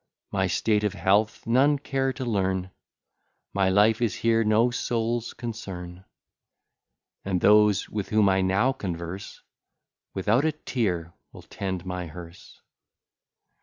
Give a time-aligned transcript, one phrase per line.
[0.31, 2.71] My state of health none care to learn;
[3.53, 6.05] My life is here no soul's concern:
[7.23, 9.43] And those with whom I now converse
[10.15, 12.61] Without a tear will tend my hearse.